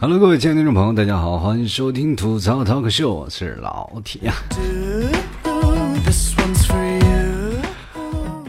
[0.00, 4.34] Hello，各位亲爱的听众朋友，大家好，欢迎收听吐槽 talk show，我是老铁呀。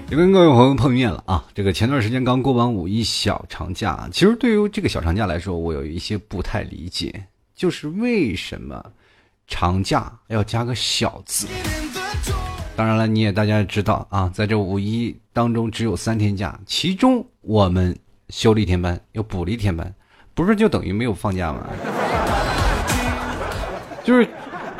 [0.09, 1.45] 又跟各位朋友碰面了啊！
[1.53, 8.83] 这个前段时间刚过完五一小长假，其实对于这个小长假来说，我有一些不太理解，就是为什么
[9.47, 11.45] 长假要加个小字？
[12.75, 17.95] 当然了，你也大家知道啊，在这五一当中只有三天假，其中我们
[18.29, 19.93] 休了一天班，又补了一天班，
[20.35, 21.65] 不是就等于没有放假吗？
[24.03, 24.27] 就是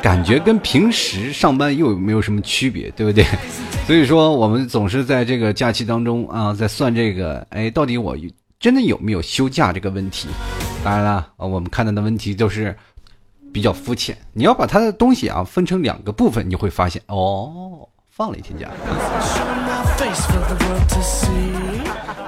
[0.00, 3.24] 感觉跟平时上班又没有什么区别，对不对？
[3.86, 8.14] 所以说，我们总是在这个假期当中啊，在算这个，哎，到底我
[8.60, 10.28] 真的有没有休假这个问题？
[10.84, 12.76] 当然了，我们看到的问题都是
[13.52, 14.16] 比较肤浅。
[14.32, 18.68] 你要把它的东西啊分成两个部分，你会发现，哦，放了一天假。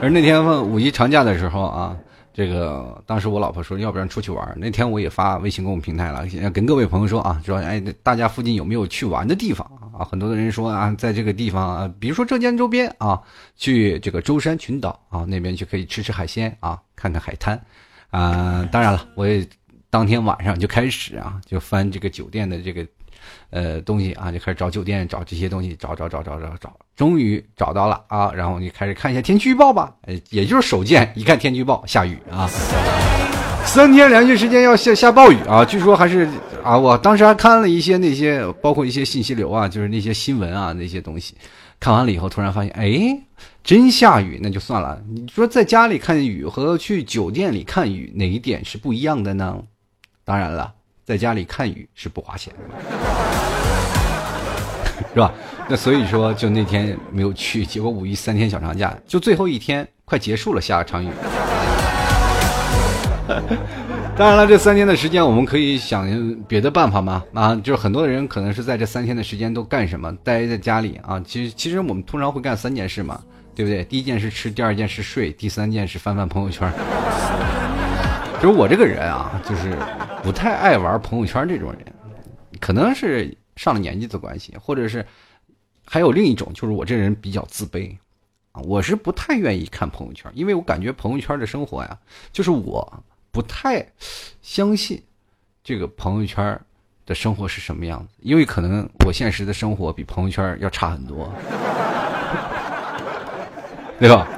[0.00, 1.94] 而那天放五一长假的时候啊。
[2.38, 4.56] 这个当时我老婆说，要不然出去玩。
[4.60, 10.04] 那天我也发微信公众平台了，跟各位朋友说啊，说哎，大家附近有没有去玩的地方啊？
[10.04, 13.20] 很多的人说啊，在这个地方啊，比如说浙江周边啊，
[13.56, 17.60] 去这个舟山群岛啊那边去可以吃吃海鲜啊，看看海滩
[18.10, 18.64] 啊。
[18.70, 19.44] 当然了，我也
[19.90, 22.86] 当天晚上就开始啊，就翻这个酒店的这个。
[23.50, 28.30] 呃，东西啊，就开始找酒店，找这些东西，找找找找找找，终于找到了啊！
[28.34, 32.48] 然后你开始看一下天气预报吧，呃，也就是手贱，一看天气预报，下雨啊，
[33.64, 35.64] 三天连续时间要下下暴雨啊！
[35.64, 36.28] 据说还是
[36.62, 41.34] 啊，我当时还看了一些那些，包括一些信息流啊，就是那些新闻啊那些东西，
[41.80, 43.18] 看完了以后，突然发现，哎，
[43.62, 45.00] 真下雨，那就算了。
[45.08, 49.62] 你说在家里看雨和去酒店里看雨，哪一点是不一样的呢？
[50.24, 50.74] 当然了。
[51.08, 52.60] 在家里看雨是不花钱的，
[55.14, 55.32] 是吧？
[55.66, 61.08] 那所以说，就那天没有去，结果五一三天小长假，就最后一天快结束了，下了场雨。
[64.18, 66.06] 当然了，这三天的时间，我们可以想
[66.46, 67.24] 别的办法吗？
[67.32, 70.12] 啊，就是很多人可能是在这三天的时间都干什么？
[70.22, 71.18] 待在家里啊。
[71.26, 73.18] 其实，其实我们通常会干三件事嘛，
[73.54, 73.82] 对不对？
[73.84, 76.70] 第一件事吃，第二件事睡，第三件事翻翻朋友圈。
[78.42, 79.76] 就是我这个人啊，就是
[80.22, 81.80] 不太爱玩朋友圈这种人，
[82.60, 85.04] 可能是上了年纪的关系，或者是
[85.86, 87.96] 还有另一种，就是我这人比较自卑
[88.52, 91.98] 啊，我是不太愿意看朋友圈，因为我感觉朋友圈的生活呀，
[92.32, 93.86] 就是我不太
[94.42, 95.02] 相信
[95.62, 96.60] 这个朋友圈
[97.06, 101.32] 的生活是什么样子，因为可能我现实的生活比朋友圈要差很多，
[103.98, 104.28] 对吧？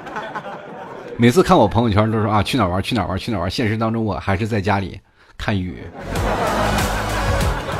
[1.16, 4.98] 每次看我朋友圈都说啊去哪玩去哪玩去哪玩，现实当中我还是在家里
[5.40, 5.82] 看雨。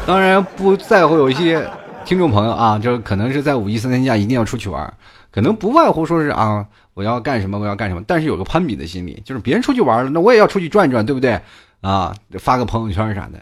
[0.06, 1.69] 当然不在乎有一些
[2.06, 4.93] 听众朋友啊，就可能是在五一三天假一定要出去玩，
[5.31, 11.38] 可能不外乎说是啊我要干什么我要干什么，但是有个攀比的心理，就是别人出去玩了，那我也要出去转转，对不对？
[11.82, 13.38] 啊，发个朋友圈啥的。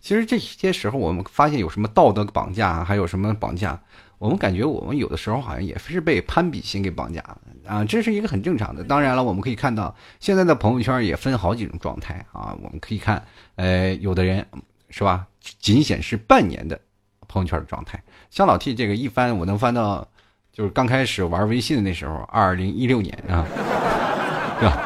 [0.00, 3.78] 其实这些时候我们发现有什么道德绑架，还有什么绑架。
[4.18, 8.82] 我们感觉我们有的时候好像也是被攀比心给绑架了啊，这是一个很正常的。
[8.82, 12.52] 当然了，我们可以看到现在的朋友圈也分好几种状态啊。
[12.60, 13.24] 我们可以看，
[13.54, 14.44] 呃，有的人
[14.90, 15.24] 是吧，
[15.60, 16.80] 仅显示半年的
[17.28, 18.02] 朋友圈的状态。
[18.28, 20.08] 像老 T 这个一翻，我能翻到
[20.52, 23.46] 就是刚开始玩微信的那时候，二零一六年啊，
[24.58, 24.82] 是吧？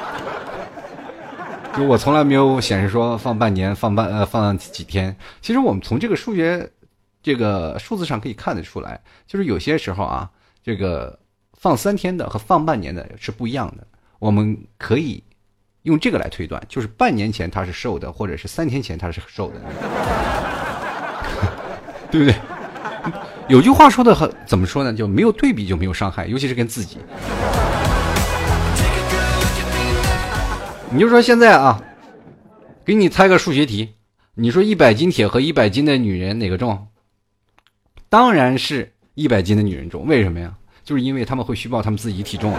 [1.74, 5.16] 就我从来没有显示说放半年，放半呃放几天。
[5.40, 6.70] 其实我们从这个数学。
[7.22, 10.28] 这个数字上可以看得出来，就是有些时候啊，
[10.62, 11.18] 这个
[11.54, 13.86] 放三天的和放半年的是不一样的。
[14.18, 15.22] 我们可以
[15.82, 19.60] 用这个来推断，就是半年前他是瘦的，或者是三天前他是瘦的，
[22.10, 22.34] 对不对？
[23.48, 24.92] 有句话说的很，怎么说呢？
[24.92, 26.98] 就没有对比就没有伤害，尤其是跟自己。
[30.90, 31.82] 你就说现在啊，
[32.84, 33.94] 给你猜个数学题，
[34.34, 36.86] 你说一百斤铁和一百斤的女人哪个重？
[38.12, 40.52] 当然是一百斤的女人重，为什么呀？
[40.84, 42.52] 就是因为他们会虚报他们自己体重，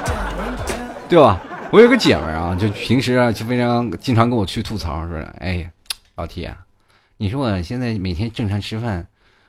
[1.10, 1.38] 对吧？
[1.70, 5.70] 我有个姐们儿啊，就平时啊就非常经常跟我去吐槽，说：“哎呀，
[6.16, 6.56] 老铁，
[7.18, 9.06] 你说我现在每天正常吃饭，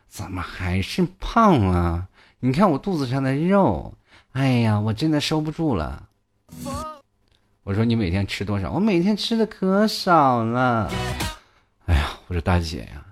[0.10, 2.08] 怎么还是胖啊？
[2.42, 3.94] 你看我肚子上的肉，
[4.34, 6.04] 哎呀，我真的收不住了。”
[7.64, 8.70] 我说：“你每天吃多少？
[8.74, 10.92] 我每天吃的可少了。”
[11.88, 13.06] 哎呀，我说大姐呀。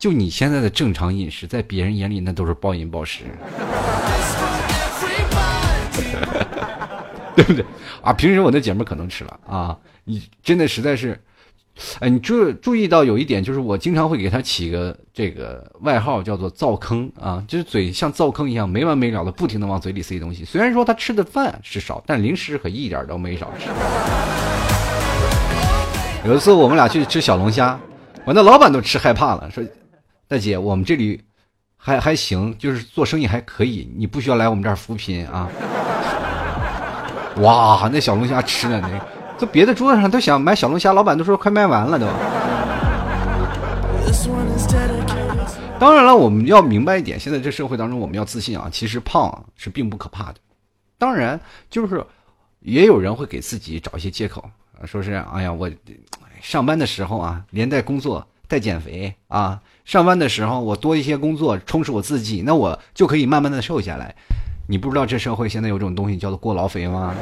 [0.00, 3.24] 就你现在的正常饮食，在别人眼里那都是暴饮暴食，
[7.36, 7.62] 对不对？
[8.00, 11.20] 啊，平时我那姐妹可能吃了啊，你真的实在是，
[11.98, 20.46] 哎，你注注意到有一点，就是我经常会给她起个这个外号，叫做“灶坑”啊，就是嘴像灶坑一样没完没了的不停的往嘴里塞东西。
[20.46, 23.68] 虽然说她吃的饭是少，但零食可一点都没少吃。
[26.26, 27.78] 有一次我们俩去吃小龙虾，
[28.24, 29.62] 我那老板都吃害怕了，说
[30.30, 31.20] ：“大姐，我们这里
[31.76, 35.50] 还还行，就是做生意还可以，你不需要来我们这儿扶贫啊。”
[37.42, 38.88] 哇，那小龙虾吃的那，
[39.40, 42.06] 都别的桌子上都想买小龙虾，老板都说快卖完了都。
[45.80, 48.68] 当然了，我们要明白一点，现在这社会当中，我们要自信啊。
[48.70, 50.36] 其实胖是并不可怕的，
[50.96, 52.06] 当然就是
[52.60, 54.48] 也有人会给自己找一些借口
[54.84, 55.68] 说是哎呀，我
[56.40, 59.60] 上班的时候啊，连带工作带减肥啊，
[59.90, 64.14] 上班的时候我多一些工作充实我自己，那我就可以慢慢的瘦下来。
[64.68, 67.12] 你不知道这社会现在有种东西叫做过劳肥吗？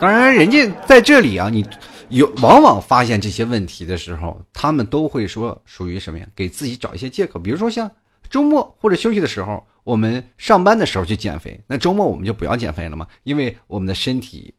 [0.00, 1.66] 当然，人家在这里啊，你
[2.10, 6.24] 有往往发现这些问题的时候，他们都会说属于什么呀？
[6.36, 7.90] 给自己找一些借口，比如说像
[8.30, 14.54] 周末或者休息的时候，我们上班的时候去减肥，那周末我们就不要减肥了嘛，因为我们的身体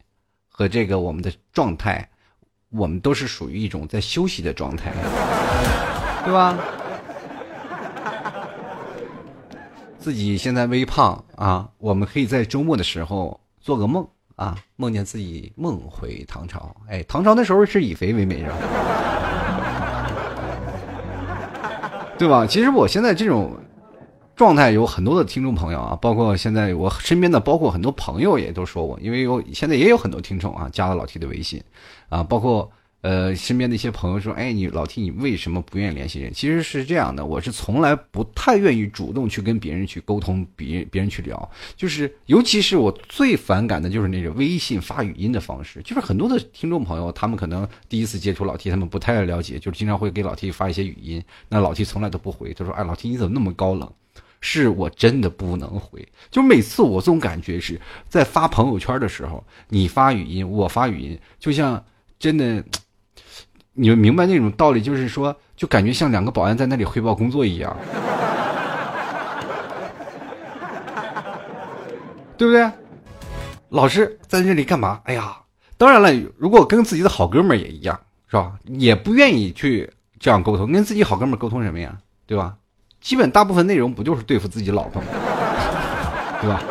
[0.49, 2.09] 和这个我们的状态，
[2.75, 4.91] 我们都是属于一种在休息的状态，
[6.25, 6.57] 对吧？
[9.99, 14.05] 自己现在微胖啊，我们可以在周末的时候做个梦
[14.35, 16.75] 啊，梦见自己梦回唐朝。
[16.89, 18.55] 哎，唐朝那时候是以肥为美，是吧？
[22.17, 22.45] 对吧？
[22.45, 23.55] 其实我现在这种
[24.35, 31.61] 状态，有很多的听众朋友啊，包括现在我身边的，包括很多朋友也都说我，因为有现在也有很多听众啊，加了老 T 的微信
[32.09, 32.71] 啊，包括。
[33.03, 36.31] 呃，身边的一些朋友说：“哎，你老提你为什么不愿意联系人？
[36.31, 41.51] 其实是这样的，我是从来不太愿意主动去跟别人去沟通，别别人去聊。
[41.75, 45.81] 就是尤其是我最反感的就是那种微信发语音的方式。
[45.81, 52.53] 就是很多的听众朋友，他们可能第一次接触老 T，他们不太了解，就是经常会给老 T 发一些语音，那老 T 从来都不回。
[52.53, 53.91] 他说：哎，老 T 你怎么那么高冷？
[54.43, 56.07] 是我真的不能回。
[56.29, 61.83] 就每次我总感觉是在发朋友圈的时候，你发语音，我发语音，就像
[62.19, 62.63] 真的。”
[63.75, 67.75] 你们明白那种道理，就是说，就感觉像两个保安在那里汇报工作一样，
[72.37, 72.71] 对不对？
[73.69, 75.01] 老师在这里干嘛？
[75.05, 75.35] 哎呀，
[75.75, 78.53] 当然了，如果跟自己的好哥们儿也一样，是吧？
[78.65, 81.97] 也不愿意去这样沟通，跟自己好哥们儿沟通什么呀？
[82.27, 82.55] 对吧？
[83.03, 85.07] 基本大部分内容不就是对付自己老婆吗？
[86.41, 86.61] 对吧？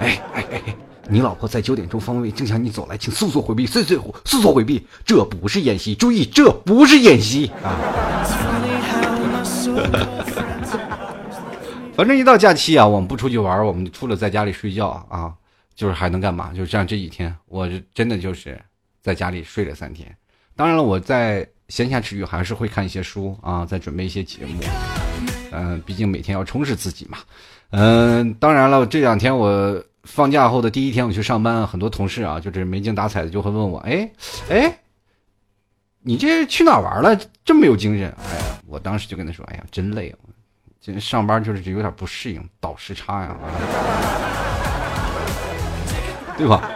[0.00, 0.62] 哎哎哎！
[1.08, 7.74] 你老婆在九点钟方位正向你走来，请速速回避，速速速速回避，这不是演习，注意，这不是演习啊！
[11.96, 15.32] 反正一到假期啊，我们不出去玩，我们除了在家里睡觉啊，
[15.74, 16.52] 就是还能干嘛？
[16.54, 18.60] 就这样，这几天我真的就是
[19.02, 20.14] 在家里睡了三天。
[20.54, 24.62] 当然了，我在闲暇之余还是会看一些书啊，在准备一些节目。
[25.52, 27.18] 嗯，毕竟每天要充实自己嘛。
[27.70, 29.82] 嗯，当然了，这两天我。
[30.06, 34.08] 放假后的第一天，我去上班，很多同事啊，就是没精打采的，就会问我：“哎，
[34.48, 34.78] 哎，
[36.02, 37.18] 你这去哪玩了？
[37.44, 40.14] 这么有精神？”哎呀，我当时就跟他说：“哎呀，真累，
[40.80, 43.36] 今天上班就是有点不适应，倒时差呀，
[46.38, 46.70] 对吧？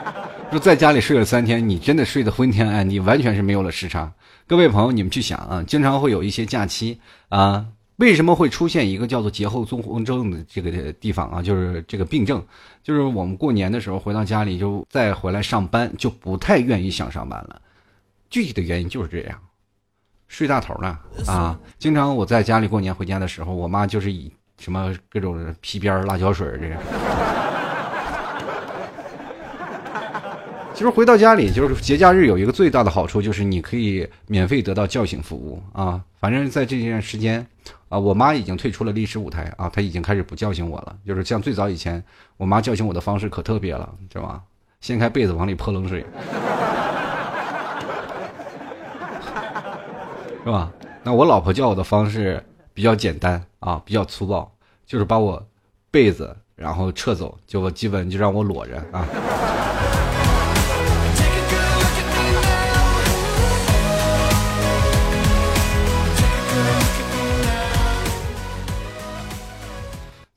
[0.51, 4.13] 说在家里睡了三天，你真的睡得昏天暗地，完全是没有了时差。
[4.49, 7.67] 各位朋友，你们去想啊，经常会有一些假期啊。”
[7.99, 11.43] 为什么会出现一个叫做节后综合症的这个地方啊？
[11.43, 12.43] 就是这个病症，
[12.83, 17.61] 就是我们过年的时候回到家里就再回来上班，就不太愿意想上班了。
[18.31, 19.39] 具体的原因就是这样，
[20.29, 21.61] 睡大头了啊！
[21.79, 26.81] 经常我在家里过年回家的时候，我妈就是以什么各种皮鞭、辣椒水这样。
[30.81, 36.03] 其实回到家里，就是节假日有一个最大的好处，就是你可以免费得到叫醒服务啊。
[36.19, 37.47] 反正在这段时间。
[37.91, 40.97] 啊，我妈已经退出了历史舞台啊，她已经开始不叫醒我了。
[41.07, 42.03] 就是像最早以前，
[42.39, 44.41] 我妈叫醒我的方式可特别了，知道吧？
[44.81, 46.01] 掀开被子往里泼冷水，
[50.43, 50.73] 是吧？
[51.03, 54.51] 那我老婆叫我的方式比较简单啊，比较粗暴，
[54.87, 55.47] 就是把我
[55.91, 59.07] 被子然后撤走，就基本就让我裸着啊。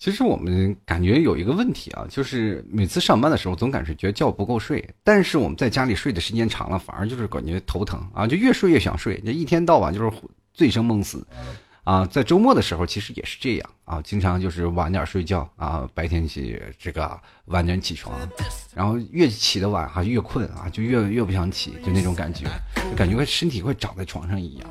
[0.03, 10.11] 其实我们感觉有一个问题啊，就是每次上班的时候总感觉觉觉不够睡，但是我们在家里睡的时间长了，反而就是感觉头疼啊，就越睡越想睡，这一天到晚就是
[10.53, 11.25] 醉生梦死，
[11.85, 18.13] 啊，在周末的时候其实也是这样啊，经常就是晚点睡觉啊，白天起这个晚点起床，
[18.75, 22.43] 然后越起的晚哈越困啊，就越越不想起，就那种感觉，
[22.75, 24.69] 就感觉身体快长在床上一样，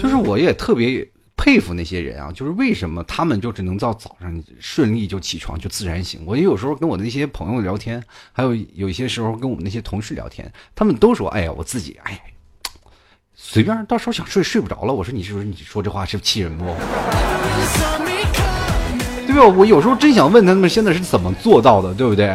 [0.00, 1.06] 就是我也特别。
[1.36, 6.22] 佩服那些人啊，就是为什么他们就只能到早上顺利就起床就自然醒。
[6.24, 8.02] 我也有时候跟我的那些朋友聊天，
[8.32, 12.20] 还有有一些时候跟我们那些同事聊天，他们都说：“哎呀，我自己哎，
[13.34, 16.64] 随便到时候想睡睡不着了。”我说：“你是不是你说这话是气人不？
[19.26, 19.46] 对吧？
[19.46, 22.26] 我有时候真想问他们现在是怎么做到的，对不对？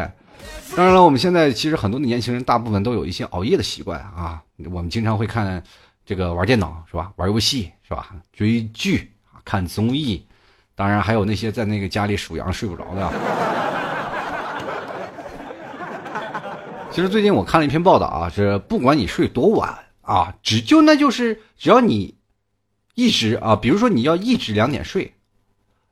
[0.76, 4.42] 当然了，我们现在其实很多的年轻人大部分都有一些熬夜的习惯啊，
[4.72, 5.62] 我们经常会看。
[6.06, 7.12] 这个玩电脑是吧？
[7.16, 8.10] 玩游戏是吧？
[8.34, 9.12] 追剧
[9.46, 10.26] 看综艺，
[10.76, 13.12] 当然还有那些在那个家里数羊睡不着的。
[16.92, 22.14] 其实最近我看了一篇报道啊，是不管你睡多晚啊，只就那就是只要你
[22.96, 25.14] 一直啊，比如说你要一直两点睡，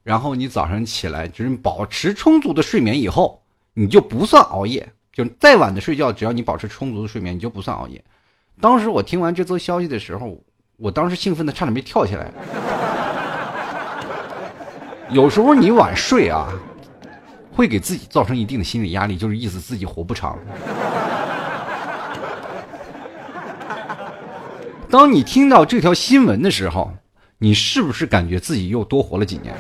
[0.04, 3.42] 然后你早上起来就是保持充足的睡眠以后，
[3.74, 4.92] 你就不算熬夜。
[5.14, 8.04] 就再晚的睡觉，只要你保持充足的睡眠，你就不算熬夜。
[8.62, 10.38] 当时我听完这则消息的时候，
[10.76, 12.30] 我当时兴奋的差点没跳起来。
[15.10, 16.50] 有时候你晚睡啊，
[17.54, 20.38] 会给自己造成一定的心理压力，就是意思自己活不长。
[24.90, 26.92] 当你听到这条新闻的时候，
[27.38, 29.56] 你是不是感觉自己又多活了几年？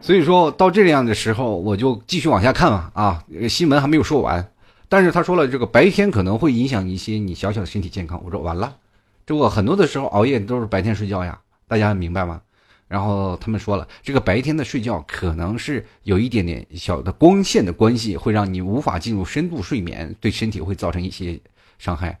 [0.00, 2.90] 所以说到这样的时候，我就继续往下看嘛。
[2.94, 4.50] 啊，新闻还没有说完，
[4.88, 8.20] 但是他说了，这个白天可能会影响一些你小小的身体健康。
[8.24, 8.76] 我说完了，
[9.26, 11.38] 这我很多的时候熬夜都是白天睡觉呀，
[11.68, 12.40] 大家明白吗？
[12.88, 21.38] 然后他们说了，这个白天的睡觉可能是有一点点小的光线的关系，会让你无法进入深度睡眠，对身体会造成一些
[21.78, 22.18] 伤害。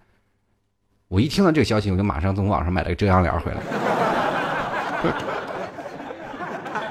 [1.08, 3.60] 我一听到这个消息，我就马上从网上买了个遮阳帘回来。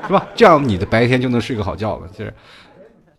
[0.09, 0.27] 是吧？
[0.33, 2.09] 这样你的白天就能睡个好觉了。
[2.11, 2.33] 其实，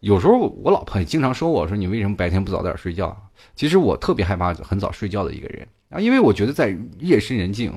[0.00, 3.16] 有时候我老婆也经常说我说你为什么白天不早点睡觉？
[3.54, 7.72] 其实我特别害怕很早睡觉的一个人啊，因为我觉得在夜深人静，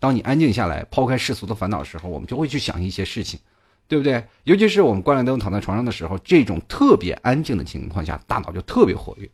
[0.00, 3.38] 当你安静下来，抛开世俗的烦恼的时候，我们就会去想一些事情，
[3.86, 4.24] 对不对？
[4.42, 9.30] 尤其是我们关了灯躺在床上的时候，这种特别安静的情况下，大脑就特别活跃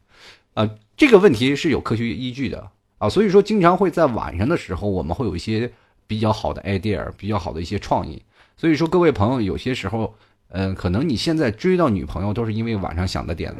[0.52, 0.68] 啊。
[0.98, 5.72] 这个问题是有科学依据的啊，所以说经常会在晚上的时候，我们会有一些
[6.06, 8.22] 比较好的 idea，比较好的一些创意。
[8.64, 10.14] 所以说，各位朋友，有些时候，
[10.48, 13.56] 嗯，可能你现在追到女朋友都是因为晚上想的点子，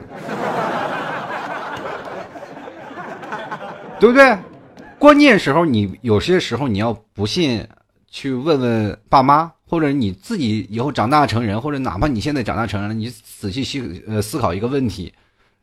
[4.00, 4.34] 对不对？
[4.98, 7.68] 关键时候，你有些时候你要不信，
[8.10, 15.12] 去问问爸妈，或者你自己以后长大成人，或者哪怕你现在长大成人了，你仔细思呃思考一个问题：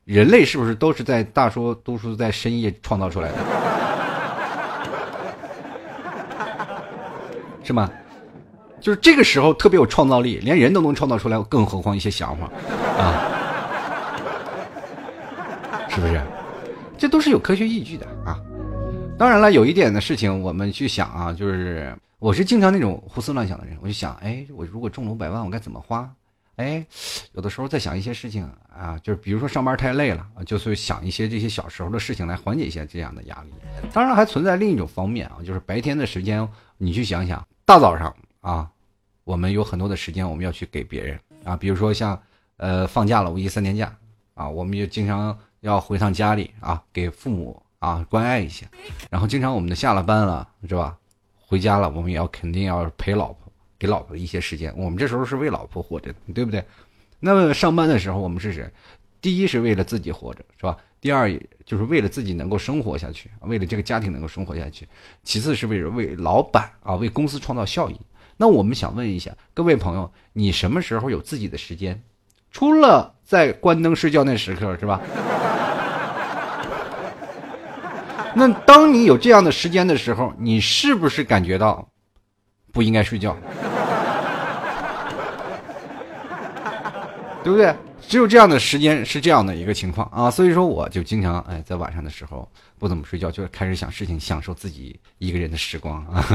[0.06, 3.38] 人类是不是都是在大多都是在深夜创造出来的？
[7.64, 7.90] 是吗？
[8.82, 12.50] 就是这个时候特别有创造力，连人都能创造出来，更何况一些想法，
[12.98, 13.30] 啊，
[15.88, 16.22] 是不是？
[16.98, 18.40] 这都是有科学依据的啊。
[19.18, 26.10] 当然了，有一点的事情我们去想啊，就是我是经常那种胡思乱想的人，我就想，哎，我如果中了五百万，我该怎么花？
[26.58, 26.86] 哎，
[27.34, 33.52] 有的时候在想一些事情啊，就是比如说上班太累了，就是想一些这些小时候的事情来缓解一下这样的压力。
[33.94, 36.48] 当然还存在另一种方面啊，就是白天的时间，
[36.78, 38.14] 你去想想，大早上。
[38.42, 38.70] 啊，
[39.24, 42.22] 我们有很多的时间，我们要去给别人啊，比如说像，
[42.58, 43.96] 呃，放假了五一三天假
[44.34, 48.66] 啊，我们也经常要回趟家里啊，给父母啊关爱一下，
[49.10, 50.98] 然后经常我们的下了班了是吧，
[51.40, 56.64] 回家了，我们也要肯定要陪老婆，给老婆一些时间，我们这时候是为老婆活着，对不对？
[57.20, 58.68] 那么上班的时候，我们是谁？
[59.22, 60.76] 第一是为了自己活着，是吧？
[61.00, 61.32] 第二
[61.66, 64.88] 就是为了自己能够生活下去，为了这个家庭能够生活下去，
[65.24, 67.96] 其次是为了为老板啊，为公司创造效益。
[68.42, 72.02] 那我们想问一下各位朋友，你什么时候有自己的时间？
[72.50, 75.00] 除了在关灯睡觉那时刻，是吧？
[78.34, 81.88] 那当你有这样的时间的时候，你是不是感觉到
[82.74, 83.38] 不应该睡觉？
[87.44, 87.76] 对不对？
[88.08, 96.26] 只有这样的时间是这样的一个情况啊，所以说我就经常哎，在晚上的时候不怎么睡觉，就开始想事情，享受自己一个人的时光啊。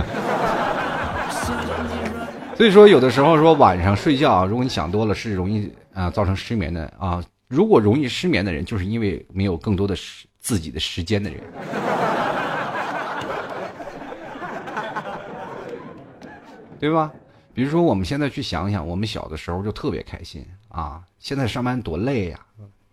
[2.57, 7.23] 所以说，有的时候说晚上睡觉，如果你想多了，是容易啊造成失眠的啊。
[7.49, 11.41] 如果容易失眠的人，就是因为没有更多的时自己的时间的人，
[16.81, 17.13] 对吧？
[17.55, 21.03] 比如说，我们现在去想想，我们小的时候就特别开心啊。
[21.19, 22.39] 现在上班多累呀，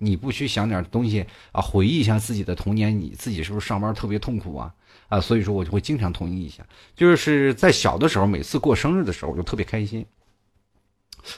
[0.03, 4.73] 你不去想点东西啊，回忆一下自己的童年，你自己是不是上班特别痛苦啊？
[5.09, 6.63] 啊，所以说我就会经常同意一下，
[6.95, 10.05] 就是在小的时候，每次过生日的时候，我就特别开心。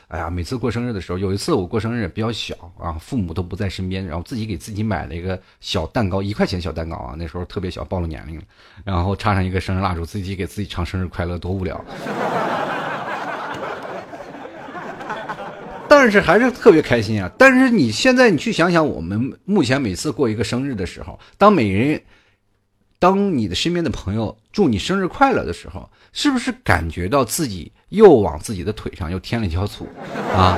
[0.08, 8.42] 哎呀，每次过生日的时候，有一次我过生日比较小啊，父母都不在身边，然后自己给自己买了一个小蛋糕，一块钱小蛋糕啊，那时候特别小，暴露年龄，
[8.84, 11.84] 然后插上一个生日蜡烛，自己给自己唱生日快乐，多无聊。
[15.88, 17.32] 但是还是特别开心啊！
[17.38, 22.01] 但是你现在你去想想，我们目前每次过一个生日的时候，当每人，
[23.00, 29.88] 当你的身边的朋友祝你生日快乐的时候，是不是感觉到自己又往自己的腿上又添了一条醋
[30.36, 30.58] 啊？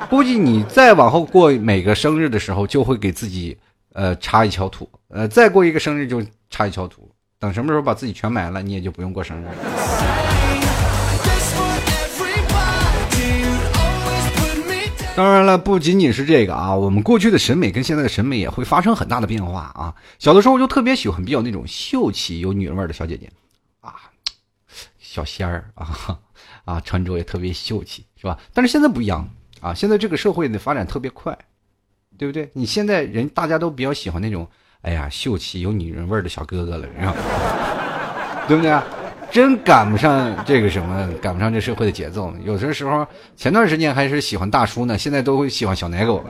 [0.08, 3.56] 估计你再往后过每个生日的时候，就会给自己
[3.92, 10.27] 呃插一锹土，呃，再过一个生日就插一锹土，等什么时候把自己全埋了，你也就不用过生日了。
[15.18, 19.92] 当然了，不仅仅是这个啊，我们过去的审美跟现在的审美也会发生很大的变化啊。
[20.20, 23.28] 小的时候就特别喜欢比较那种秀气有女人味的小姐姐，
[23.80, 23.96] 啊，
[25.00, 26.20] 小仙儿啊
[26.64, 28.38] 啊，穿着也特别秀气，是吧？
[28.54, 29.28] 但是现在不一样
[29.60, 31.36] 啊，现在这个社会的发展特别快，
[32.16, 32.48] 对不对？
[32.52, 34.48] 你现在人大家都比较喜欢那种，
[34.82, 37.16] 哎呀，秀气有女人味的小哥哥了，是吧？
[38.46, 38.70] 对不对？
[39.30, 42.32] 真赶不上这个什么，赶不上这社会的节奏。
[42.42, 43.06] 有的时候，
[43.36, 46.24] 前段时间还是喜欢大叔呢，现在都会喜欢小奶狗了。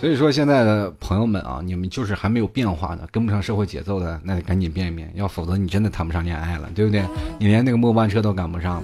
[0.00, 7.04] 所以说，现在的朋友们啊，你们就是还没有变化的，跟不上社会节奏的，那得赶紧变一变，要否则你真的谈不上恋爱了，对不对？
[7.38, 8.82] 你连那个末班车都赶不上了。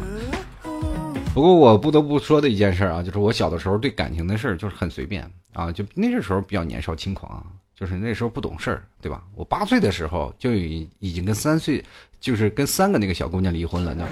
[1.37, 7.45] 不过我不得不说的一件事啊，就是我小的时候对感情的事儿就是很随便啊，就那时候比较年少轻狂，
[7.79, 9.23] 就是那时候不懂事儿，对吧？
[9.35, 11.85] 我八岁的时候就已已经跟三岁，
[12.19, 14.09] 就是跟三个那个小姑娘离婚了呢。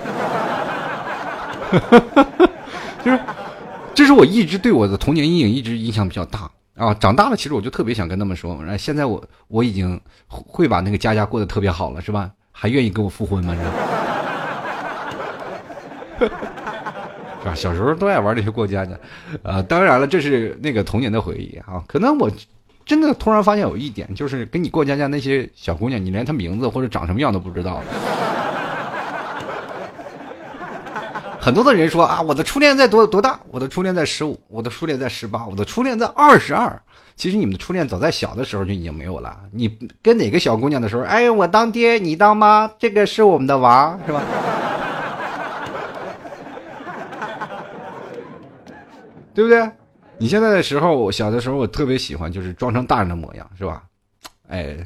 [3.03, 3.19] 就是，
[3.95, 6.93] 这是我一直对我的童年阴影一直影响比较大啊。
[6.93, 12.31] 长大了，其实我就特别想跟他们说，现在我我已经会把那个家家过得特别好了，是吧？
[12.53, 13.57] 还愿意跟我复婚吗？
[16.21, 16.39] 是吧？
[17.49, 18.93] 啊小时候都爱玩这些过家家，
[19.43, 21.83] 呃，当然了，这是那个童年的回忆啊。
[21.87, 22.31] 可能我
[22.87, 27.83] 真的突然发现有一点，就是跟你过家家那些小姑娘，你连她名字或者长什么样都不知道。
[31.41, 33.39] 很多的人说啊，我的初恋在多多大？
[33.51, 36.81] 我的初恋在十五，我的初恋在十八，我的初恋在二十二。
[37.17, 39.39] 其实你们的初恋早在小的时候就已经没有了。
[39.53, 44.23] 你跟哪个小姑娘的时候，哎，我当爹，你当妈，这个是我们的娃，是吧？
[49.35, 49.69] 对不对？
[50.17, 53.83] 你现在的时候，我小的时候我特别喜欢，就是装成大人的模样，是吧？
[54.49, 54.77] 哎，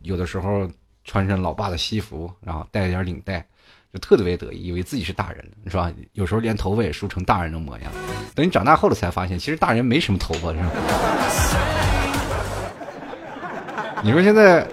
[0.00, 0.68] 有的时候
[1.04, 3.46] 穿上老爸的西服，然后带点领带，
[3.92, 5.92] 就特别得意，以为自己是大人，是吧？
[6.14, 7.92] 有时候连头发也梳成大人的模样。
[8.34, 10.70] 等你长大后了才发现，其实大人没什么头发，是吧？
[14.02, 14.66] 你说现在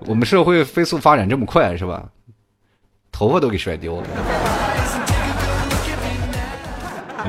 [0.00, 2.06] 我们社会飞速发展这么快，是吧？
[3.10, 4.53] 头发都给甩丢了。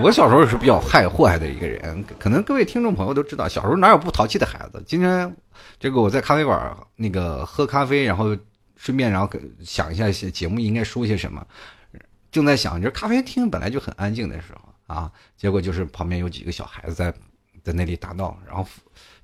[0.01, 4.83] 我小时候也是比较害祸害的一个人，可能各位听众朋友都知道，小时候哪有不淘气的孩子？
[4.85, 5.33] 今天
[5.79, 8.35] 这个我在咖啡馆那个喝咖啡，然后
[8.75, 9.29] 顺便然后
[9.63, 11.43] 想一下节目应该说些什么，
[12.29, 17.11] 正在想，就是咖啡厅本来就很安静的时候啊，结果就是旁边有几个小孩子在
[17.63, 18.67] 在那里打闹，然后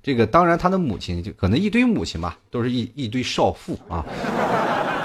[0.02, 4.04] 这个当然他的母亲就可能一堆母亲吧，都是一一堆少妇啊，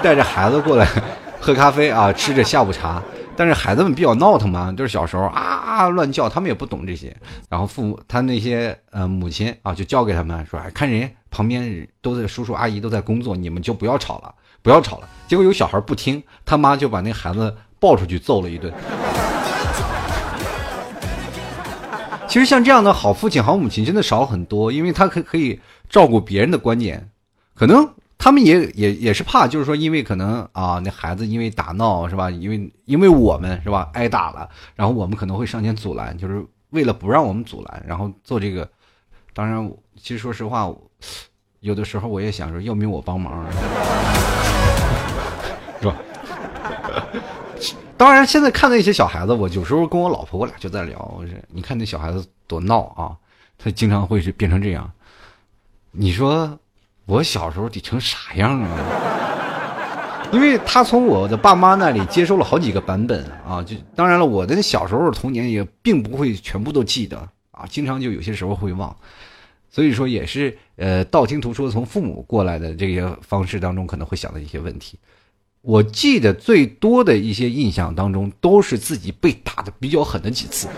[0.02, 0.88] 带着孩子过来
[1.38, 3.02] 喝咖啡啊，吃着下午茶。
[3.38, 7.16] 但是孩子们比较闹腾嘛，就是小时候啊乱叫，他们也不懂这些。
[7.48, 18.74] 然后父母他那些呃母亲啊，就教给他们说：“，看人旁边都在叔叔阿姨都在工作，你们就不要吵了，不要吵了。”结果有小孩不听，他妈就把那孩子抱出去揍了一顿。
[22.26, 27.08] 其实像这样的好父亲、好母亲真的少很多，因为他可可以照顾别人的观点，
[27.54, 27.88] 可能。
[28.28, 32.30] 他们也也也是怕，就是说，因为可能啊，那孩子因为打闹是吧？
[32.30, 38.68] 因为因为我们是吧挨打了，然后我们可能会上前阻拦，就是为了不让我们阻拦，然后做这个。
[39.32, 40.70] 当然，其实说实话，
[41.60, 43.46] 有的时候我也想说，要不我帮忙，
[45.80, 45.96] 是吧？
[47.96, 53.16] 当然，现在看那些小孩子，我有时候跟我老婆我俩就在聊，我说你看那小孩子多闹啊，
[53.56, 54.92] 他经常会是变成这样，
[55.92, 56.58] 你说。
[57.08, 58.68] 我小时候得成啥样啊？
[60.30, 67.16] 因为他从我的爸妈那里接收了好几个版本啊，就当然了，我的小时候童年也并不会全部都记得
[67.50, 68.94] 啊，经常就有些时候会忘，
[69.70, 74.98] 所以说也是呃道听途说从父母过来的这些方式当中可能会想到一些问题。
[75.62, 80.68] 我记得最多的一些印象当中都是自己被打的比较狠的几次，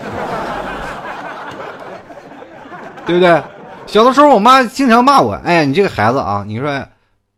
[3.05, 3.43] 对不对？
[3.91, 6.87] 小的时候，我妈经常骂我：“哎，你这个孩子啊，你说，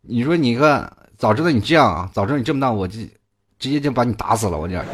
[0.02, 0.86] 你说你个，
[1.16, 3.00] 早知道你这样啊，早知道你这么大，我就
[3.58, 4.74] 直接就把你打死了，我这，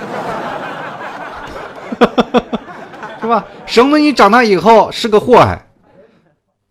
[3.20, 3.44] 是吧？
[3.66, 5.60] 省得你长大以后是个祸害。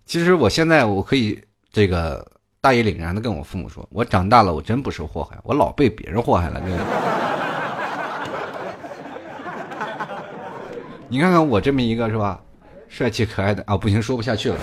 [0.05, 1.37] 其实我现在我可以
[1.69, 2.25] 这个
[2.61, 6.77] 大义凛然的跟我父母说，我长大了，我真不是祸害，我老被别人祸害了，这个。
[11.09, 12.39] 你看看我这么一个是吧？”
[12.87, 14.57] 帅气可爱的啊，不行，说不下去了，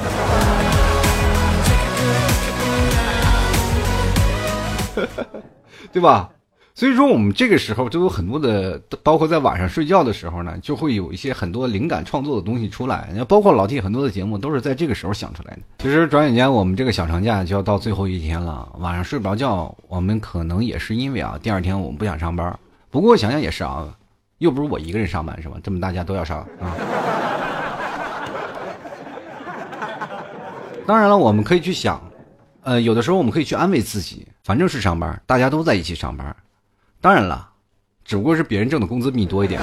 [5.93, 6.31] 对吧？
[6.77, 13.11] 所以说，我们这个时候都有很多的，包括在晚上睡觉的时候呢，就会有一些很多灵感创作的东西出来。
[13.15, 15.61] 那包括老 T 很多的节目都是在这个时候想出来的。
[15.79, 22.59] 其实转眼间，我们这个小长假就要到最后一天了，晚上睡不着觉，我们可能也是因为啊，第二天我们不想上班。
[22.91, 23.89] 不过想想也是啊，
[24.39, 25.57] 又不是我一个人上班是吧？
[25.63, 26.75] 这么大家都要上啊。
[30.87, 31.99] 当然了，我们可以去想，
[32.61, 36.37] 呃，有的时候我们可以去安慰自己，反正是上班，大家都在一起上班。
[37.01, 37.49] 当然了，
[38.05, 39.59] 只不过是别人挣的工资比你多一点。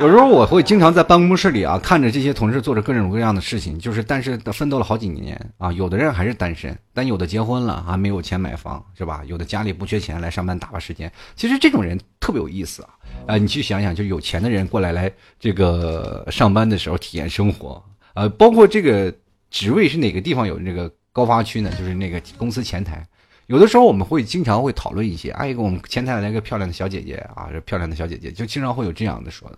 [0.00, 9.22] 有时候我会经常在办公室里啊，看着这些同事做着各种各样的事情，就是但是奋斗了好几年啊，有的人还是单身，但有的结婚了啊，没有钱买房是吧？
[9.26, 11.12] 有的家里不缺钱，来上班打发时间。
[11.36, 12.88] 其实这种人特别有意思啊，
[13.28, 17.82] 啊，你去想想，就有钱的人过来来这个上班的时候体验生活。
[18.14, 19.12] 呃，包括这个
[19.50, 21.70] 职位是哪个地方有这个高发区呢？
[21.78, 23.06] 就是那个公司前台，
[23.46, 29.50] 有的时候我们会经常会讨论一些，哎，我们前台来个漂亮的小姐姐啊，这漂亮的小姐姐，就经常会有这样的说，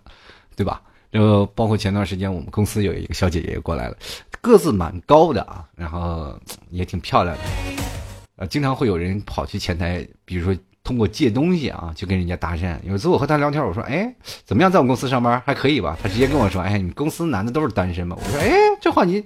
[0.55, 0.81] 对吧？
[1.11, 3.97] 就包括前段时间我们公司有一个小姐姐过来了，
[4.41, 6.37] 个子蛮高的啊，然后
[6.69, 7.43] 也挺漂亮的，
[8.37, 10.59] 呃，经常会有人跑去前台，比如说。
[10.87, 12.77] 通过借东西啊，就跟人家搭讪。
[12.87, 14.09] 有一次我和他聊天，我说：“哎，
[14.45, 19.21] 怎么样，在我们公司上班还可以吧？”他直接跟我说：“哎，你公司男的都是单身吗？”我说：“哎，这话你，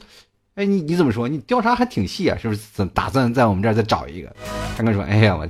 [0.55, 1.27] 哎，你你怎么说？
[1.27, 2.61] 你调查还挺细啊，是不是？
[2.73, 4.35] 怎打算在我们这儿再找一个？”
[4.75, 5.47] 他跟说：“哎呀，我，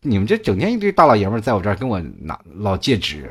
[0.00, 3.30] 你们这整天一堆大老爷们在我这儿跟我拿老借纸，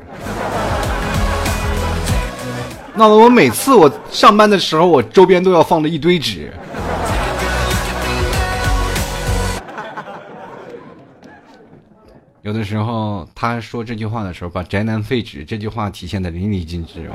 [2.93, 6.53] 闹得我每次我上班的时候，我周边都要放着一堆纸。”
[12.45, 17.09] 有的时候他说这句话的时候，把“宅男废纸”这句话体现的淋漓尽致。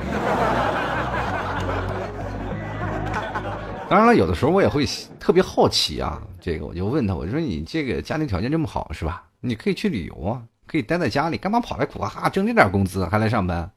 [3.88, 4.84] 当然了，有的时候我也会
[5.20, 9.22] 特别好奇啊，这个我就问他，我说你这个家庭条件这么好是吧？
[9.40, 13.70] 你可以去旅游啊，可以待在家里，干嘛跑来苦哈哈挣这点工资还来上班？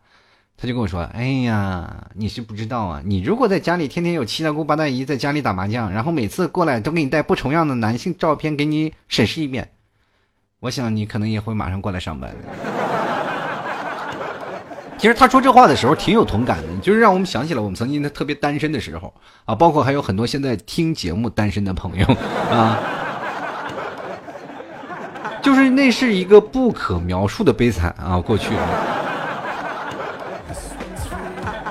[0.58, 9.70] 他就跟我说：“哎呀，你是不知道啊，你如果在家里天天有七大姑八大姨在家里打麻将，然后每次过来都给你带不重样的男性照片给你审视一遍。”
[10.64, 12.34] 我想你可能也会马上过来上班。
[14.98, 22.08] 其实他说这话的时候挺有同感的，就是让我们想起了我们曾经的特别单身的时候啊，包括还有很多现在听节目单身的朋友
[22.50, 22.80] 啊，
[25.44, 28.56] 就是那是一个不可描述的悲惨啊，过去。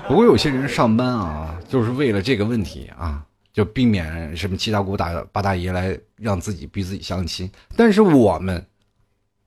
[0.07, 3.23] 不过有些人上班啊，就是为了这个问题啊，
[3.55, 8.63] 就避免什么七大姑打八大姨来让自己逼自己相亲，但是我们。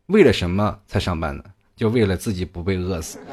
[0.08, 1.44] 为了什么才上班呢？
[1.76, 3.20] 就为了自己不被饿死。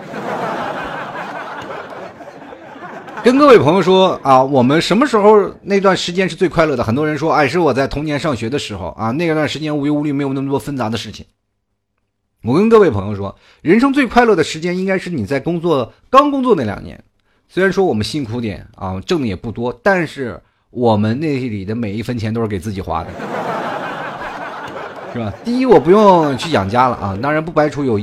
[3.23, 6.83] 跟各位朋友说啊，我们什么时候那段时间是最快乐的？
[6.83, 11.27] 很多人说，哎，是我在童年上学的时候啊，那段时间无忧无虑，没有那么多纷杂的事情。
[12.43, 17.05] 我跟各位朋友说，人生最快乐的时间应该是你在工作刚工作那两年。
[17.49, 23.11] 虽然说我们辛苦点啊，挣的也不多，但是我们那里的每一分钱都是给自己花的。
[25.13, 25.33] 是吧？
[25.45, 27.19] 第一，我不用去养家了啊。
[27.23, 28.01] 当然，不排除有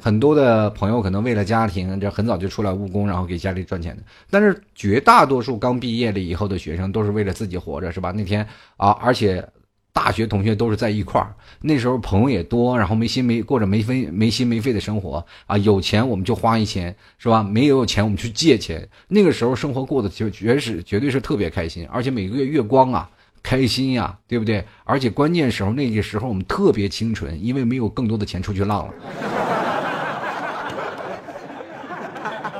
[0.00, 4.02] 很多的朋友可能为了家庭，这很早就出来务工，然后给家里赚钱的。
[4.30, 8.12] 但是，绝大多数刚毕业了以后的学生都是为了自己活着，是吧？
[8.12, 9.46] 那天啊，而且
[9.92, 15.58] 大学同学都是在一块儿，那时候朋友也多，然后没心没过着没分没心没肺的生活啊。
[15.58, 17.42] 有钱我们就花一钱，是吧？
[17.42, 18.88] 没有钱我们去借钱。
[19.08, 23.10] 那个时候生活过得就绝是绝对是特别开心，而且每个月月光啊。
[23.42, 24.64] 开心呀，对不对？
[24.84, 28.94] 而且关键时候那个时候我们特别清纯，因为没有更多的钱出去浪了，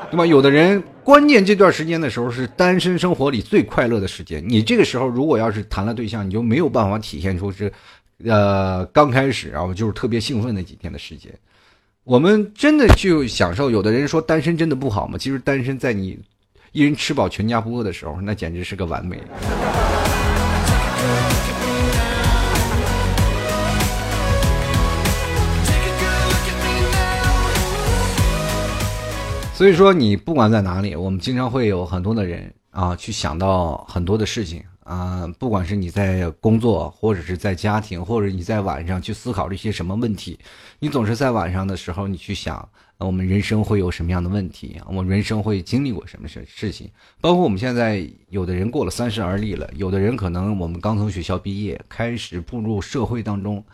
[0.10, 0.24] 对吧？
[0.26, 4.42] 有的人关键这段时间的时候是单身生活里最快乐的时间。
[4.46, 7.72] 你这个时候如果要是谈了对象，你就没有办法体现出是，
[8.24, 11.32] 呃，刚开始啊，就是特别兴奋那几天的时间。
[12.04, 13.70] 我们真的就享受。
[13.70, 15.18] 有的人说单身真的不好吗？
[15.18, 16.18] 其实单身在你
[16.72, 19.20] 一人吃饱全家不饿的时候，那简直是个完美。
[29.54, 40.38] 所以说，你不管在哪里，我们经常会有很多的人啊，去想到很多的事情啊，不管是你在工作，或者是在家庭，或者你在晚上去思考这些什么问题，
[40.78, 42.68] 你总是在晚上的时候，你去想。
[42.98, 44.80] 我们人生会有什么样的问题？
[44.86, 46.88] 我们人生会经历过什么事事情？
[47.20, 53.64] 包括我们现在有的人过了三十而立了，有的人可能我们刚从学校毕业，开始步入社会当中。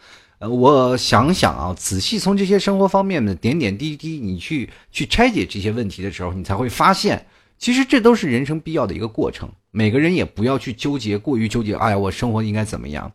[0.40, 7.24] 呃，我想想啊，仔细从这些生活方面的点点滴滴，你去去拆解这些问题的时候，你才会发现，
[7.56, 9.48] 其实这都是人生必要的一个过程。
[9.70, 11.74] 每个人也不要去纠结，过于纠结。
[11.76, 13.10] 哎呀，我生活应该怎么样？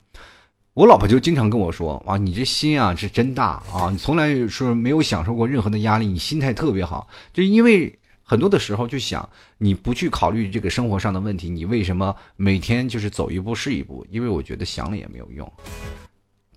[0.79, 3.89] 我老婆就经常跟我说：“啊，你这心啊是真大啊！
[3.91, 7.05] 你从来说没有享受过任何的压力，你心态特别好。
[7.33, 14.07] 就因为很多的时候就想，你不去考虑这个生活上的问题，你为什么每天就是走一步是一步？
[14.09, 15.51] 因为我觉得想了也没有用。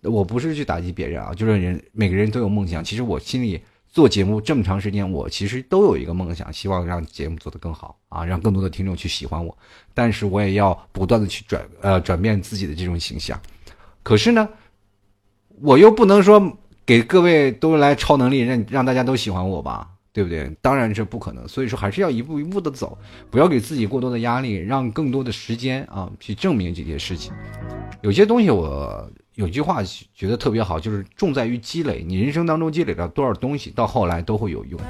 [0.02, 2.84] 我不是去打击别人啊，就是人每个人都有梦想。
[2.84, 9.58] 其实我心里做节目这么长时间，我其实都有一个梦想，希望让节目做得更好啊，让更多的听众去喜欢我。
[9.92, 13.36] 但是我也要不断的去转呃转变自己的这种形象。”
[14.02, 14.48] 可是呢，
[15.60, 20.50] 我又不能说给各位都来超能力，让让大家都喜欢我吧，对不对？
[20.60, 21.46] 当然是不可能。
[21.46, 22.98] 所以说，还是要一步一步的走，
[23.30, 27.32] 不要给自己过多的压力，让更多的时间啊去证明这些事情。
[28.00, 29.80] 有些东西我有句话
[30.12, 32.04] 觉得特别好，就是重在于积累。
[32.04, 34.80] 你人生当中积累了多少东西，到后来都会有用。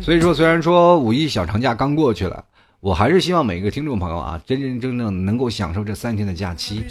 [0.00, 2.44] 所以说，虽然说五一小长假刚过去了。
[2.84, 6.84] 我还是希望每一个听众朋友啊，真真正正能够享受这三天的假期。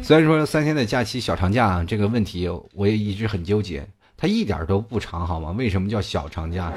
[0.00, 3.84] 虽然说三天的假期小长假这个问题，我也一直很纠结，
[4.16, 5.52] 它一点都不长，好吗？
[5.58, 6.72] 为什么叫小长假？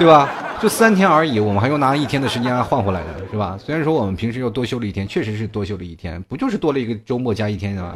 [0.00, 0.28] 对吧？
[0.60, 3.56] 就三天而已，我们还用拿一天的时间来换回来的，是吧？
[3.56, 7.94] 虽然说我们平时又多休了一天，确实是多休了一天，不就是多了一个周末加一天吗？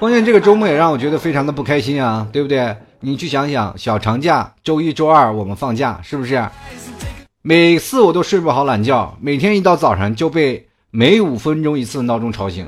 [0.00, 2.76] 关键这个周末也让我觉得非常的不开心啊，对不对？
[2.98, 6.44] 你去想想，小长假周一周二我们放假，是不是？
[7.46, 12.66] 每次我都睡不好懒觉，每天一到早上就被每五分钟一次闹钟吵醒，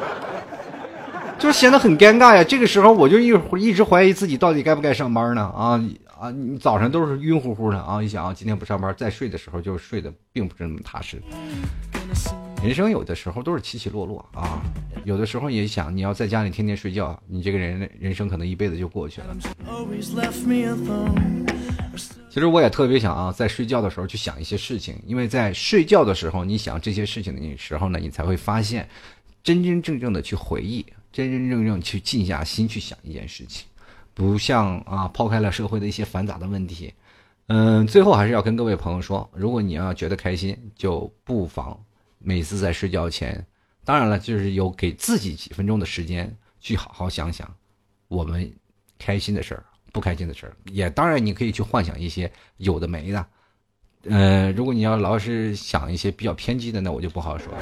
[1.40, 2.44] 就显得很尴尬呀。
[2.44, 5.40] 这个时候我就一一直怀疑自己到底该不该上班呢？
[5.56, 5.82] 啊
[6.20, 6.30] 啊！
[6.30, 8.02] 你早上都是晕乎乎的啊！
[8.02, 11.22] 一想啊，今天不上班，再睡的时候就睡得并不是那么踏实。
[12.62, 14.60] 人生有的时候都是起起落落啊，
[15.04, 19.34] 有的时候也想你要在家里天天睡觉，你这个人人生可能一辈子就过去了。
[22.28, 28.86] 其实我也特别想啊，在睡觉的时候去想一些事情，因为在睡觉的时候，你想这些事情的时候呢，你才会发现，
[29.42, 33.66] 真真正正的去回忆，真真正正去静下心去想一件事情，
[34.12, 36.92] 不像啊抛开了社会的一些繁杂的问题。
[37.46, 41.76] 嗯，最后还是要跟各位朋友说，如果你要觉得开心，就不妨。
[42.22, 43.44] 每次在睡觉前，
[43.82, 46.30] 当然了，就是有给自己几分钟的时间
[46.60, 47.50] 去好好想想
[48.08, 48.48] 我们
[48.98, 53.26] 开心的事儿、不开心的事儿，也当然你可以去幻想一些有的没的。
[54.10, 57.52] 呃，如果你要老是想一些比较偏激的，那我就不好说。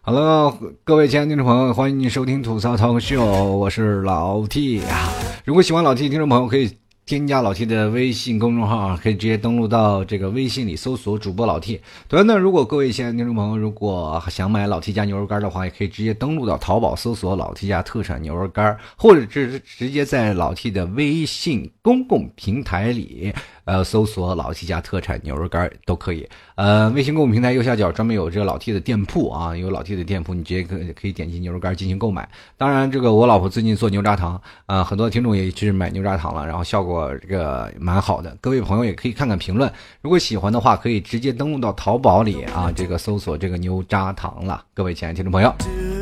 [0.00, 5.12] 好了，各位亲爱的听众朋友，欢迎你收听吐槽脱口秀，我是老 T 啊。
[5.44, 6.78] 如果喜欢老 T 听众朋友，可以。
[7.10, 11.80] 添加老 T 的微信公众号，可以直接登录到这个微信里搜索主播老 T。
[12.08, 23.34] 同样呢，如果各位亲爱的听众朋友，如果想买老 T 家牛肉干的话，也可以直接登录到淘宝搜索老 T 家特产牛肉干，或者是直接在老 T 的微信公共平台里。
[23.64, 26.28] 呃，搜索老 T 家特产牛肉干都可以。
[26.56, 32.28] 呃，微信公共平台右下角专门有这个老 T 的店铺啊，有老 T 的店铺，你直接可可以点击牛肉干进行购买。
[32.56, 38.36] 当然，这个我老婆最近做牛轧糖啊，很多听众也是买牛轧糖了，然后效果这个蛮好的。
[38.40, 44.64] 各位朋友也可以看看评论，如果喜欢的话，可以直接登录到淘宝里啊，这个搜索这个牛轧糖了。
[44.74, 45.99] 各位亲爱的听众朋友。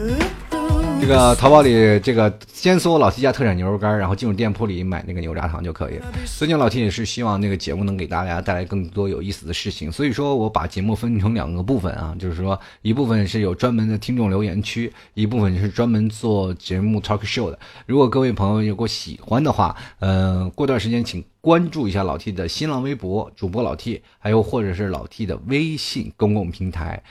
[1.00, 6.06] 这个淘宝里，这个先搜老 T 家特产牛肉干，然后进入店铺里买那个牛轧糖就可以了。
[6.26, 17.58] 最近老 T 也是希望那个节目能给大家带来更多有意思的事情，所以说我把节目分成两个部分啊，就是说一部分是有专门的听众留言区，一部分是专门做节目 talk show 的。
[17.86, 27.02] 如果各位朋友如果喜欢的话，呃，过段时间请关注一下老 T 的新浪微博主播老 T，还有或者是老 T 的微信公共平台。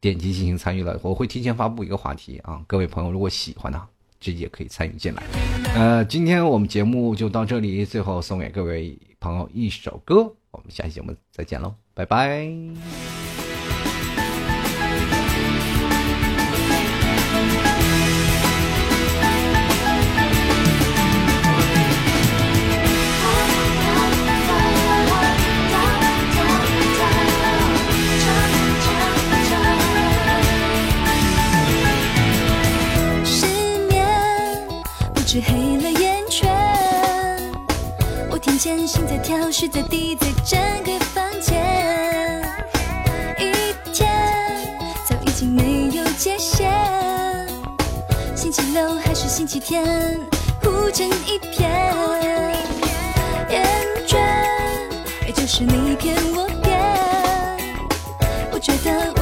[0.00, 3.82] 点击进行参与了，我会提前发布一个话题啊，各位朋友如果喜欢呢，
[4.18, 5.22] 直接可以参与进来。
[5.74, 13.19] 呃，今天我们节目就到这里，最后送给各位朋友一首歌，我们下期节目再见喽，拜拜。
[38.60, 42.44] 间，心在跳，是在滴，在整个房间。
[43.38, 44.06] 一天
[45.08, 46.70] 早已经没有界限，
[48.36, 50.20] 星期六还是星期天，
[50.62, 51.70] 糊成一片。
[53.48, 53.66] 厌
[54.06, 54.18] 倦，
[55.26, 56.78] 也就是你骗我骗，
[58.52, 59.10] 我觉得。
[59.16, 59.19] 我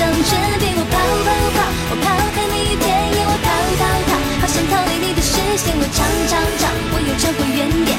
[0.00, 1.58] 想绝地我跑跑跑，
[1.90, 2.88] 我跑开你一千；
[3.28, 4.10] 我逃逃逃，
[4.40, 5.76] 好想逃离你的视线。
[5.76, 7.98] 我唱唱唱，我又唱回原点。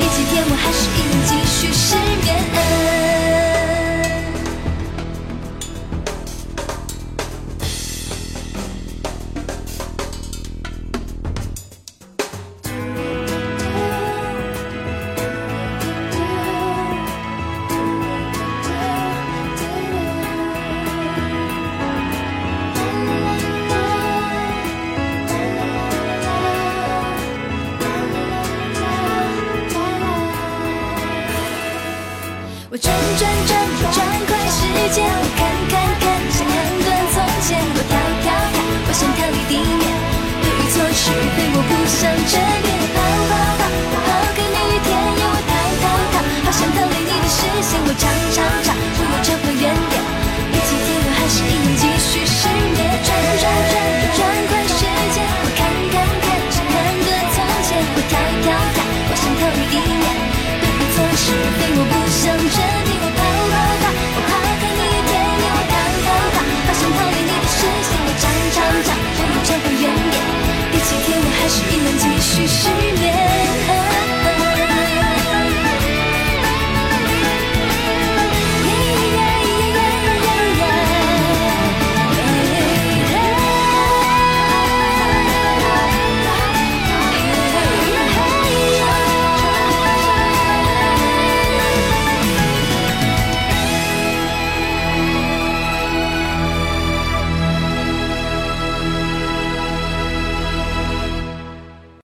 [0.00, 3.11] 第起天，我还是一然继续失眠。